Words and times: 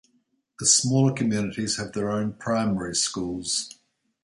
The 0.59 0.65
smaller 0.65 1.13
communities 1.13 1.77
have 1.77 1.91
their 1.93 2.09
own 2.09 2.33
primary 2.33 2.95
schools. 2.95 3.69